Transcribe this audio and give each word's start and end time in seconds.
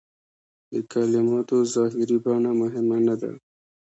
د 0.71 0.73
کلماتو 0.91 1.57
ظاهري 1.73 2.17
بڼه 2.23 2.51
مهمه 2.61 2.97
نه 3.07 3.15
ده. 3.21 3.31